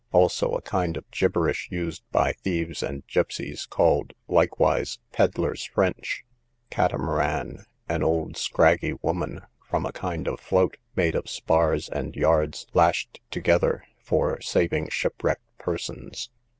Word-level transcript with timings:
Also, 0.11 0.53
a 0.53 0.63
kind 0.63 0.97
of 0.97 1.05
gibberish 1.11 1.67
used 1.69 2.01
by 2.11 2.31
thieves 2.33 2.81
and 2.81 3.05
gipseys, 3.05 3.67
called, 3.67 4.13
likewise, 4.27 4.97
pedlar's 5.11 5.65
French. 5.65 6.25
Catamaran, 6.71 7.65
an 7.87 8.01
old 8.01 8.35
scraggy 8.35 8.93
woman; 9.03 9.41
from 9.63 9.85
a 9.85 9.91
kind 9.93 10.27
of 10.27 10.39
float, 10.39 10.77
made 10.95 11.13
of 11.13 11.29
spars 11.29 11.87
and 11.87 12.15
yards 12.15 12.65
lashed 12.73 13.19
together, 13.29 13.83
for 13.99 14.41
saving 14.41 14.89
shipwrecked 14.89 15.45
persons. 15.59 16.31